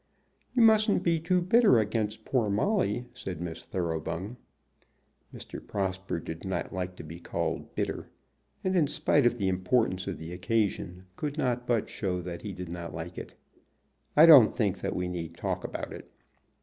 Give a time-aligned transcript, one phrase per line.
[0.55, 4.37] "You mustn't be too bitter against poor Molly," said Miss Thoroughbung.
[5.31, 5.63] Mr.
[5.63, 8.09] Prosper did not like to be called bitter,
[8.63, 12.51] and, in spite of the importance of the occasion, could not but show that he
[12.51, 13.35] did not like it.
[14.17, 16.09] "I don't think that we need talk about it."